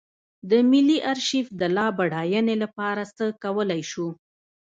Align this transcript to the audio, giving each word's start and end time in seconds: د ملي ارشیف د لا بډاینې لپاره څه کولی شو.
د 0.49 0.51
ملي 0.71 0.97
ارشیف 1.11 1.47
د 1.59 1.61
لا 1.75 1.87
بډاینې 1.97 2.55
لپاره 2.63 3.03
څه 3.15 3.25
کولی 3.43 3.81
شو. 3.91 4.07